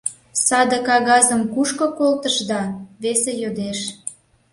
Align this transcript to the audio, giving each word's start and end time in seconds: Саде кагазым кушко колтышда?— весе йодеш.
Саде 0.45 0.77
кагазым 0.87 1.41
кушко 1.53 1.85
колтышда?— 1.97 2.61
весе 3.03 3.31
йодеш. 3.41 3.79